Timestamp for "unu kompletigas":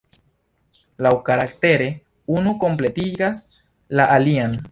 2.39-3.45